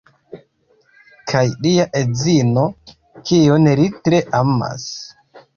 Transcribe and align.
kaj 1.31 1.43
lia 1.65 1.85
edzino 2.01 2.65
kiun 3.31 3.71
li 3.81 3.87
tre 4.09 4.27
amas 4.43 4.91